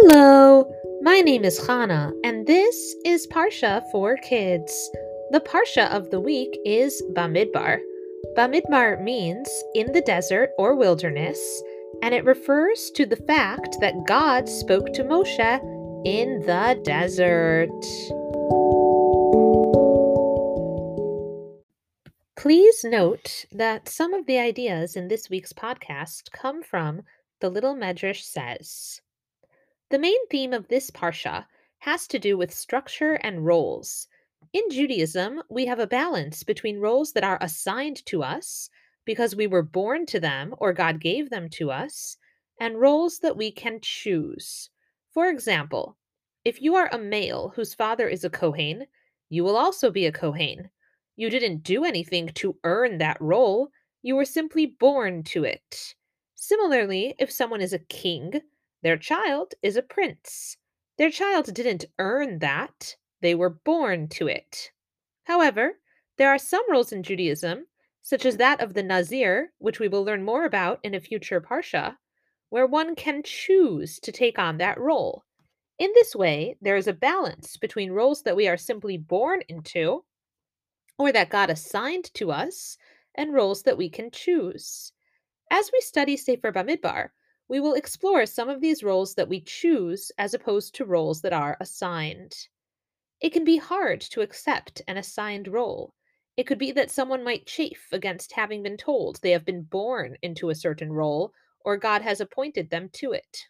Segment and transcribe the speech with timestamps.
[0.00, 0.64] Hello,
[1.02, 4.72] my name is Hana, and this is Parsha for Kids.
[5.32, 7.80] The Parsha of the week is Bamidbar.
[8.36, 11.40] Bamidbar means in the desert or wilderness,
[12.00, 15.60] and it refers to the fact that God spoke to Moshe
[16.06, 17.68] in the desert.
[22.36, 27.02] Please note that some of the ideas in this week's podcast come from
[27.40, 29.00] The Little Medrash Says.
[29.90, 31.46] The main theme of this Parsha
[31.78, 34.06] has to do with structure and roles.
[34.52, 38.68] In Judaism, we have a balance between roles that are assigned to us
[39.06, 42.18] because we were born to them or God gave them to us,
[42.60, 44.68] and roles that we can choose.
[45.14, 45.96] For example,
[46.44, 48.86] if you are a male whose father is a Kohen,
[49.30, 50.68] you will also be a Kohen.
[51.16, 53.70] You didn't do anything to earn that role,
[54.02, 55.94] you were simply born to it.
[56.34, 58.42] Similarly, if someone is a king,
[58.82, 60.56] their child is a prince.
[60.96, 64.70] Their child didn't earn that, they were born to it.
[65.24, 65.78] However,
[66.16, 67.66] there are some roles in Judaism,
[68.02, 68.38] such as mm.
[68.38, 71.96] that of the Nazir, which we will learn more about in a future Parsha,
[72.48, 75.24] where one can choose to take on that role.
[75.78, 80.04] In this way, there is a balance between roles that we are simply born into,
[80.98, 82.78] or that God assigned to us,
[83.14, 84.92] and roles that we can choose.
[85.50, 87.10] As we study Sefer Bamidbar,
[87.48, 91.32] we will explore some of these roles that we choose as opposed to roles that
[91.32, 92.34] are assigned.
[93.20, 95.94] It can be hard to accept an assigned role.
[96.36, 100.16] It could be that someone might chafe against having been told they have been born
[100.22, 101.32] into a certain role
[101.64, 103.46] or God has appointed them to it.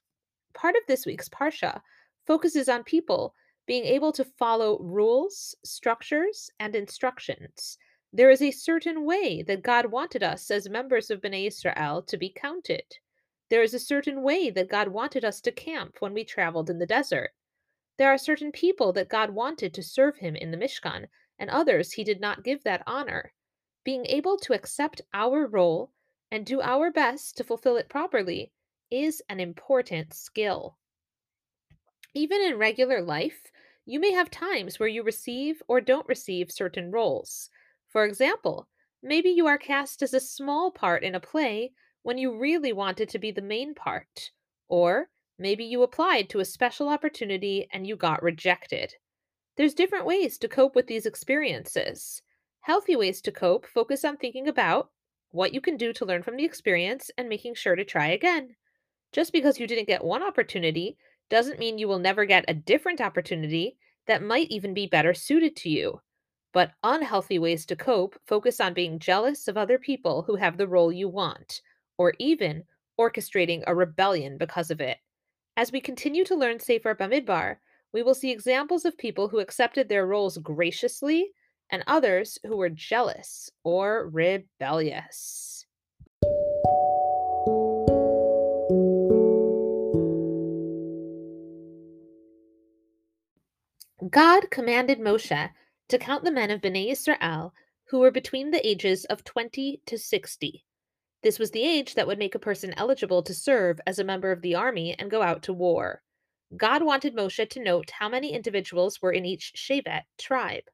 [0.55, 1.83] Part of this week's Parsha
[2.27, 3.35] focuses on people
[3.67, 7.77] being able to follow rules, structures, and instructions.
[8.13, 12.17] There is a certain way that God wanted us as members of Bnei Israel to
[12.17, 12.85] be counted.
[13.51, 16.79] There is a certain way that God wanted us to camp when we traveled in
[16.79, 17.31] the desert.
[17.97, 21.09] There are certain people that God wanted to serve him in the Mishkan,
[21.39, 23.33] and others he did not give that honor.
[23.85, 25.93] Being able to accept our role
[26.31, 28.53] and do our best to fulfill it properly
[28.91, 30.77] is an important skill.
[32.15, 33.51] Even in regular life,
[33.87, 37.49] you may have times where you receive or don't receive certain roles.
[37.87, 38.69] For example,
[39.03, 41.73] maybe you are cast as a small part in a play
[42.09, 44.31] when you really wanted to be the main part.
[44.67, 48.95] Or maybe you applied to a special opportunity and you got rejected.
[49.59, 52.23] There's different ways to cope with these experiences.
[52.61, 54.89] Healthy ways to cope focus on thinking about
[55.33, 58.57] what you can do to learn from the experience and making sure to try again.
[59.13, 60.97] Just because you didn't get one opportunity
[61.29, 63.77] doesn't mean you will never get a different opportunity
[64.07, 66.01] that might even be better suited to you.
[66.55, 70.67] But unhealthy ways to cope focus on being jealous of other people who have the
[70.67, 71.61] role you want,
[71.99, 72.65] or even
[72.99, 74.99] orchestrating a rebellion because of it.
[75.57, 77.57] As we continue to learn Sefer Bamidbar,
[77.93, 81.33] we will see examples of people who accepted their roles graciously
[81.71, 85.67] and others who were jealous or rebellious.
[94.11, 95.51] God commanded Moshe
[95.89, 97.53] to count the men of Bnei Israel
[97.87, 100.65] who were between the ages of 20 to 60.
[101.23, 104.31] This was the age that would make a person eligible to serve as a member
[104.31, 106.03] of the army and go out to war.
[106.57, 110.65] God wanted Moshe to note how many individuals were in each Shevet tribe.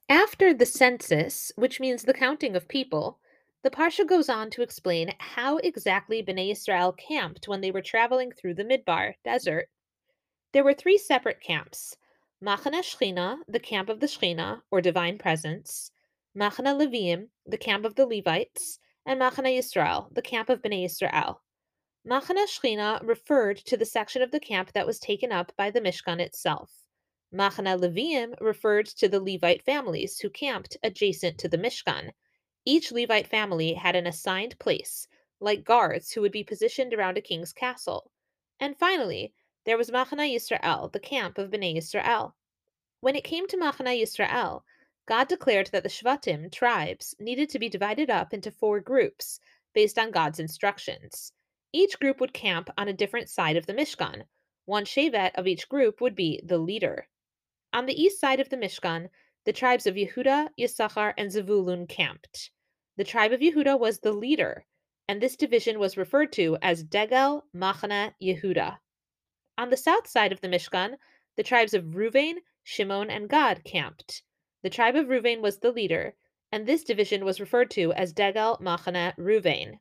[0.08, 3.20] After the census, which means the counting of people,
[3.62, 8.32] the Parsha goes on to explain how exactly Bnei Israel camped when they were traveling
[8.32, 9.68] through the Midbar desert.
[10.54, 11.96] There were three separate camps
[12.40, 15.90] Machane Shechina, the camp of the Shechina, or divine presence,
[16.32, 21.40] Machana Leviim, the camp of the Levites, and Machana Yisrael, the camp of Bnei Yisrael.
[22.06, 25.80] Machana Shechina referred to the section of the camp that was taken up by the
[25.80, 26.86] Mishkan itself.
[27.32, 32.12] Machana Leviim referred to the Levite families who camped adjacent to the Mishkan.
[32.64, 35.08] Each Levite family had an assigned place,
[35.40, 38.12] like guards who would be positioned around a king's castle.
[38.60, 42.32] And finally, there was Machana Yisrael, the camp of Bnei Yisrael.
[43.00, 44.62] When it came to Machana Yisrael,
[45.06, 49.40] God declared that the Shvatim, tribes, needed to be divided up into four groups
[49.74, 51.32] based on God's instructions.
[51.72, 54.24] Each group would camp on a different side of the Mishkan.
[54.64, 57.08] One Shevet of each group would be the leader.
[57.72, 59.08] On the east side of the Mishkan,
[59.44, 62.50] the tribes of Yehuda, Yisachar, and Zevulun camped.
[62.96, 64.64] The tribe of Yehuda was the leader,
[65.08, 68.78] and this division was referred to as Degel Machana Yehuda.
[69.56, 70.96] On the south side of the Mishkan,
[71.36, 74.22] the tribes of Ruvain, Shimon, and Gad camped.
[74.62, 76.16] The tribe of Ruvain was the leader,
[76.50, 79.78] and this division was referred to as Degel Machana Ruvain.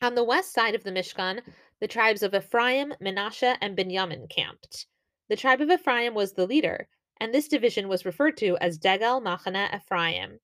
[0.00, 1.42] On the west side of the Mishkan,
[1.80, 4.86] the tribes of Ephraim, Menashe, and Benjamin camped.
[5.28, 6.88] The tribe of Ephraim was the leader,
[7.20, 10.40] and this division was referred to as Degel Machana Ephraim.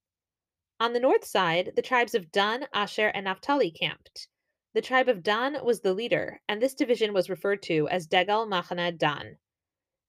[0.81, 4.29] On the north side, the tribes of Dan, Asher, and Naphtali camped.
[4.75, 8.47] The tribe of Dan was the leader, and this division was referred to as Degel
[8.47, 9.39] Machana Dan.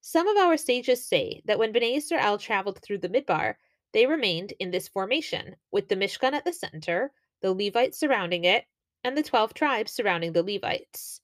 [0.01, 3.55] Some of our sages say that when Bnei Israel traveled through the Midbar,
[3.93, 8.65] they remained in this formation, with the Mishkan at the center, the Levites surrounding it,
[9.03, 11.21] and the twelve tribes surrounding the Levites.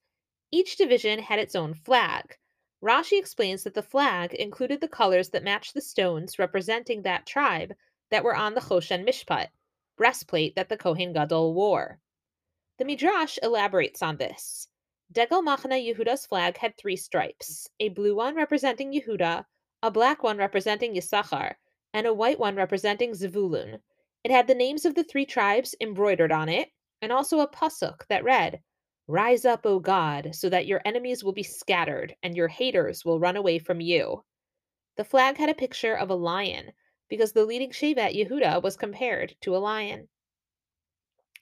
[0.51, 2.37] Each division had its own flag,
[2.83, 7.75] Rashi explains that the flag included the colors that matched the stones representing that tribe
[8.09, 9.49] that were on the Choshen Mishpat,
[9.97, 11.99] breastplate that the Kohen Gadol wore.
[12.81, 14.67] The Midrash elaborates on this.
[15.11, 19.45] Degel Machana Yehuda's flag had three stripes a blue one representing Yehuda,
[19.83, 21.57] a black one representing Yisachar,
[21.93, 23.83] and a white one representing Zevulun.
[24.23, 26.69] It had the names of the three tribes embroidered on it,
[27.03, 28.63] and also a pasuk that read,
[29.07, 33.19] Rise up, O God, so that your enemies will be scattered and your haters will
[33.19, 34.23] run away from you.
[34.97, 36.71] The flag had a picture of a lion
[37.09, 40.09] because the leading Shevet Yehuda was compared to a lion.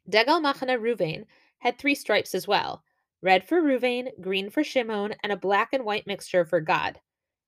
[0.09, 1.25] Degel Machana Ruvain
[1.59, 2.83] had three stripes as well
[3.21, 6.99] red for Ruvain, green for Shimon, and a black and white mixture for Gad.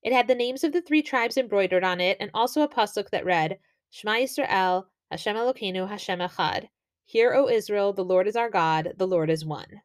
[0.03, 3.09] It had the names of the three tribes embroidered on it and also a pasuk
[3.09, 3.57] that read,
[3.89, 6.69] Shema Yisrael, Hashem Elokeinu, Hashem Echad.
[7.05, 9.81] Hear, O Israel, the Lord is our God, the Lord is one.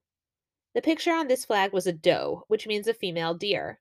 [0.75, 3.81] The picture on this flag was a doe, which means a female deer.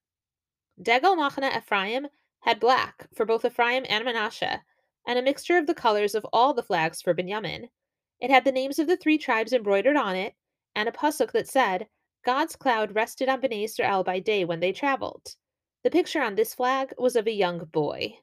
[0.81, 2.07] Degel Machana Ephraim
[2.39, 4.63] had black for both Ephraim and Manasseh,
[5.05, 7.69] and a mixture of the colors of all the flags for Benjamin.
[8.21, 10.35] It had the names of the three tribes embroidered on it,
[10.75, 11.87] and a pasuk that said,
[12.23, 15.35] God's cloud rested on Bnei Israel by day when they traveled.
[15.83, 18.19] The picture on this flag was of a young boy.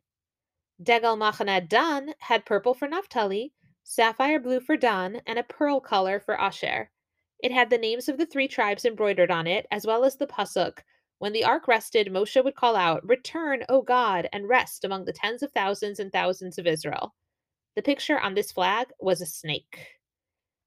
[0.82, 3.52] Degel Machana Dan had purple for Naphtali,
[3.84, 6.90] sapphire blue for Dan, and a pearl color for Asher.
[7.38, 10.26] It had the names of the three tribes embroidered on it, as well as the
[10.26, 10.82] pasuk.
[11.18, 15.12] When the ark rested, Moshe would call out, Return, O God, and rest among the
[15.12, 17.14] tens of thousands and thousands of Israel.
[17.74, 19.98] The picture on this flag was a snake.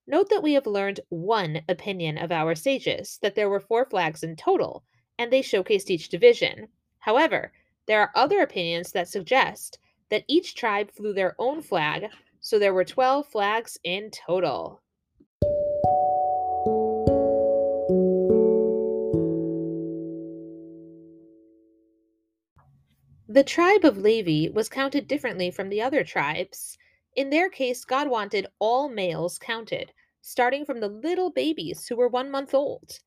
[0.07, 4.23] Note that we have learned one opinion of our sages, that there were four flags
[4.23, 4.83] in total,
[5.19, 6.67] and they showcased each division.
[6.99, 7.53] However,
[7.85, 9.77] there are other opinions that suggest
[10.09, 12.09] that each tribe flew their own flag,
[12.39, 14.81] so there were 12 flags in total.
[23.27, 26.79] The tribe of Levi was counted differently from the other tribes.
[27.15, 32.10] In their case, God wanted all males counted, starting from the little babies who were
[32.10, 33.00] one month old.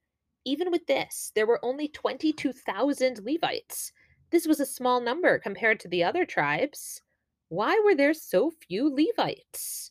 [0.45, 3.93] Even with this, there were only 22,000 Levites.
[4.31, 7.03] This was a small number compared to the other tribes.
[7.50, 9.91] Why were there so few Levites?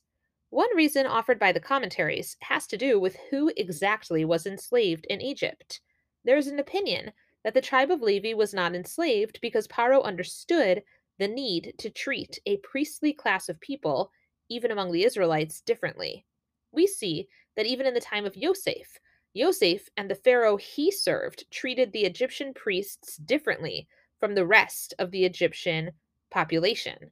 [0.50, 5.22] One reason offered by the commentaries has to do with who exactly was enslaved in
[5.22, 5.82] Egypt.
[6.24, 7.12] There is an opinion
[7.44, 10.84] that the tribe of Levi was not enslaved because Paro understood
[11.20, 14.12] the need to treat a priestly class of people,
[14.50, 16.26] even among the Israelites, differently.
[16.72, 19.00] We see that even in the time of Yosef,
[19.34, 23.88] Yosef and the Pharaoh he served treated the Egyptian priests differently
[24.20, 25.92] from the rest of the Egyptian
[26.32, 27.12] population.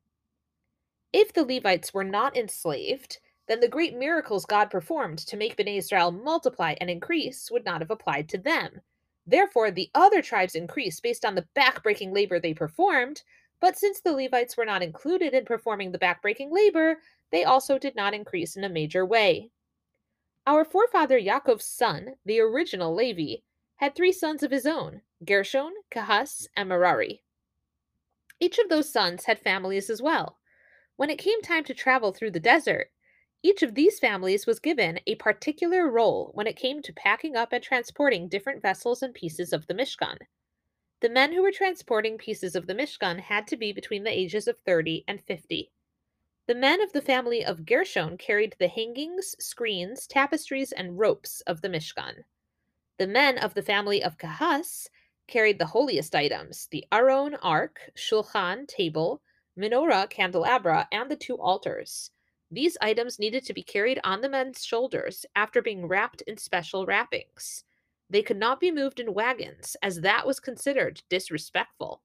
[1.13, 5.77] If the Levites were not enslaved, then the great miracles God performed to make Bnei
[5.77, 8.81] Israel multiply and increase would not have applied to them.
[9.27, 13.23] Therefore, the other tribes increased based on the backbreaking labor they performed,
[13.59, 16.97] but since the Levites were not included in performing the backbreaking labor,
[17.31, 19.49] they also did not increase in a major way.
[20.47, 23.41] Our forefather Yaakov's son, the original Levi,
[23.77, 27.23] had three sons of his own Gershon, Kahas, and Merari.
[28.39, 30.37] Each of those sons had families as well.
[30.97, 32.91] When it came time to travel through the desert,
[33.41, 37.53] each of these families was given a particular role when it came to packing up
[37.53, 40.17] and transporting different vessels and pieces of the Mishkan.
[41.01, 44.47] The men who were transporting pieces of the Mishkan had to be between the ages
[44.47, 45.71] of 30 and 50.
[46.47, 51.61] The men of the family of Gershon carried the hangings, screens, tapestries, and ropes of
[51.61, 52.23] the Mishkan.
[52.97, 54.87] The men of the family of Kahas
[55.27, 59.21] carried the holiest items the Aron ark, shulchan table,
[59.57, 62.11] menorah candelabra, and the two altars.
[62.51, 66.85] These items needed to be carried on the men's shoulders after being wrapped in special
[66.85, 67.65] wrappings.
[68.09, 72.01] They could not be moved in wagons, as that was considered disrespectful.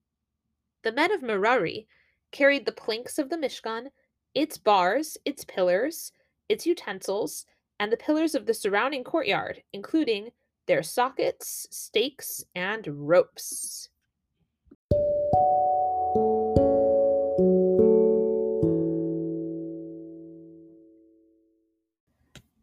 [0.83, 1.87] The men of Merari
[2.31, 3.91] carried the planks of the Mishkan,
[4.35, 6.13] its bars, its pillars,
[6.49, 7.45] its utensils,
[7.79, 10.31] and the pillars of the surrounding courtyard, including
[10.67, 13.89] their sockets, stakes, and ropes.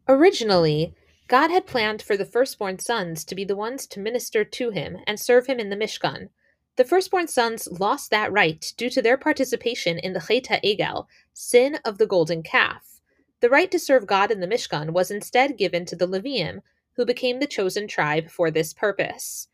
[0.08, 0.94] Originally,
[1.28, 4.96] God had planned for the firstborn sons to be the ones to minister to him
[5.06, 6.30] and serve him in the Mishkan.
[6.76, 11.80] The firstborn sons lost that right due to their participation in the Chet Egel, sin
[11.84, 13.02] of the golden calf.
[13.40, 16.62] The right to serve God in the Mishkan was instead given to the Leviim,
[16.94, 19.48] who became the chosen tribe for this purpose.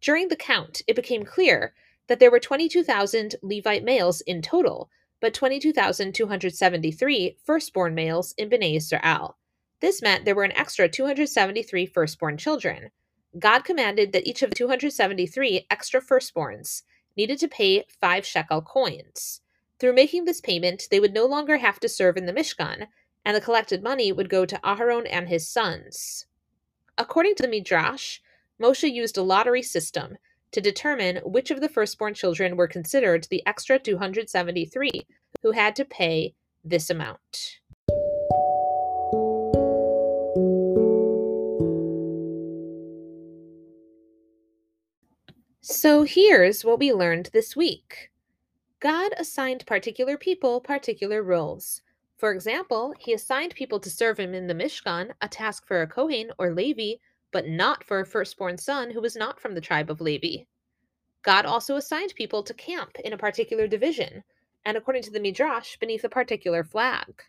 [0.00, 1.74] During the count, it became clear
[2.08, 9.36] that there were 22,000 Levite males in total, but 22,273 firstborn males in Bnei Israel.
[9.80, 12.90] This meant there were an extra 273 firstborn children.
[13.38, 16.82] God commanded that each of the 273 extra firstborns
[17.16, 19.40] needed to pay five shekel coins.
[19.78, 22.88] Through making this payment, they would no longer have to serve in the Mishkan,
[23.24, 26.26] and the collected money would go to Aharon and his sons.
[26.98, 28.18] According to the Midrash,
[28.60, 30.18] Moshe used a lottery system
[30.52, 35.06] to determine which of the firstborn children were considered the extra 273
[35.42, 37.60] who had to pay this amount.
[45.82, 48.10] So here's what we learned this week
[48.80, 51.80] God assigned particular people particular roles.
[52.18, 55.86] For example, he assigned people to serve him in the Mishkan, a task for a
[55.86, 56.96] Kohen or Levi,
[57.32, 60.44] but not for a firstborn son who was not from the tribe of Levi.
[61.22, 64.22] God also assigned people to camp in a particular division,
[64.66, 67.22] and according to the Midrash, beneath a particular flag.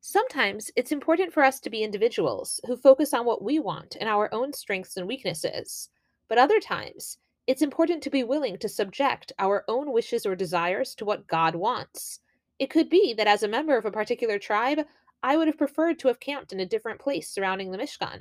[0.00, 4.08] Sometimes it's important for us to be individuals who focus on what we want and
[4.08, 5.90] our own strengths and weaknesses,
[6.28, 10.94] but other times it's important to be willing to subject our own wishes or desires
[10.94, 12.20] to what God wants.
[12.58, 14.80] It could be that as a member of a particular tribe,
[15.22, 18.20] I would have preferred to have camped in a different place surrounding the Mishkan.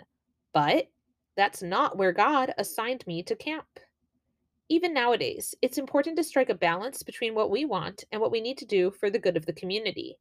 [0.54, 0.88] But
[1.38, 3.68] that's not where God assigned me to camp.
[4.70, 8.42] Even nowadays, it's important to strike a balance between what we want and what we
[8.42, 10.18] need to do for the good of the community.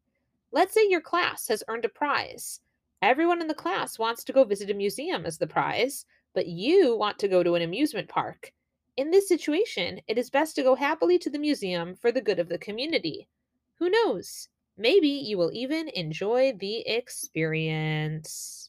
[0.53, 2.61] Let's say your class has earned a prize.
[3.01, 6.05] Everyone in the class wants to go visit a museum as the prize,
[6.35, 8.53] but you want to go to an amusement park.
[8.95, 12.39] In this situation, it is best to go happily to the museum for the good
[12.39, 13.27] of the community.
[13.79, 14.49] Who knows?
[14.77, 18.69] Maybe you will even enjoy the experience.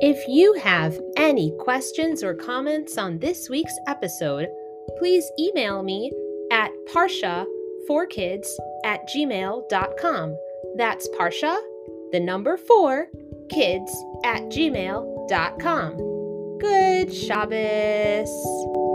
[0.00, 4.48] If you have any questions or comments on this week's episode,
[4.98, 6.10] please email me
[6.50, 8.48] at parsha4kids
[8.84, 10.36] at gmail.com.
[10.76, 11.56] That's Parsha
[12.14, 13.08] the number four,
[13.50, 13.92] kids
[14.24, 15.96] at gmail.com.
[16.60, 18.93] Good Shabbos!